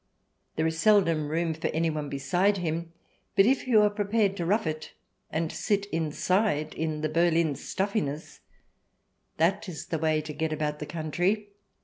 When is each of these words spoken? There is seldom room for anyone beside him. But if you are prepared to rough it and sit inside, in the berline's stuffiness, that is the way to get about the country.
There 0.55 0.65
is 0.65 0.79
seldom 0.79 1.27
room 1.29 1.53
for 1.53 1.67
anyone 1.67 2.09
beside 2.09 2.57
him. 2.57 2.91
But 3.35 3.45
if 3.45 3.67
you 3.67 3.83
are 3.83 3.89
prepared 3.91 4.35
to 4.37 4.47
rough 4.47 4.65
it 4.65 4.93
and 5.29 5.51
sit 5.51 5.85
inside, 5.93 6.73
in 6.73 7.01
the 7.01 7.07
berline's 7.07 7.63
stuffiness, 7.63 8.39
that 9.37 9.69
is 9.69 9.85
the 9.89 9.99
way 9.99 10.19
to 10.21 10.33
get 10.33 10.51
about 10.51 10.79
the 10.79 10.87
country. 10.87 11.49